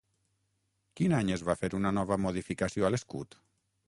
[0.99, 3.39] Quin any es va fer una nova modificació a l'escut?